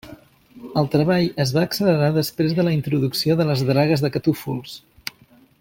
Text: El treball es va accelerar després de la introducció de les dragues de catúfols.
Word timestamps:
El 0.81 0.87
treball 0.95 1.27
es 1.45 1.51
va 1.57 1.65
accelerar 1.69 2.09
després 2.17 2.57
de 2.61 2.67
la 2.67 2.75
introducció 2.79 3.39
de 3.43 3.49
les 3.53 3.65
dragues 3.71 4.07
de 4.07 4.15
catúfols. 4.17 4.79